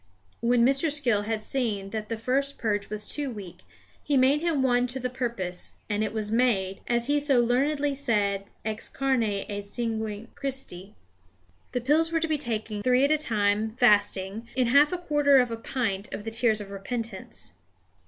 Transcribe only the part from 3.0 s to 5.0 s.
too weak, he made him one to